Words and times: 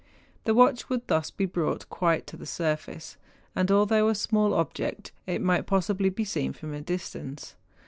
The 0.45 0.55
watch 0.55 0.89
would 0.89 1.05
thus 1.05 1.29
be 1.29 1.45
brought 1.45 1.87
quite 1.89 2.25
to 2.25 2.35
the 2.35 2.47
surface, 2.47 3.17
and 3.55 3.69
although 3.69 4.07
a 4.09 4.15
small 4.15 4.55
object, 4.55 5.11
it 5.27 5.43
might 5.43 5.67
possibly 5.67 6.09
be 6.09 6.25
seen 6.25 6.53
from 6.53 6.73
a 6.73 6.81
distance. 6.81 7.53